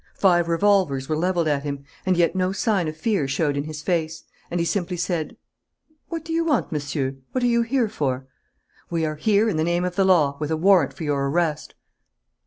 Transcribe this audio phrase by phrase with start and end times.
[0.15, 1.83] Five revolvers were levelled at him.
[2.07, 5.37] And yet no sign of fear showed in his face; and he simply said:
[6.09, 7.17] "What do you want, Monsieur?
[7.33, 8.25] What are you here for?"
[8.89, 11.75] "We are here in the name of the law, with a warrant for your arrest."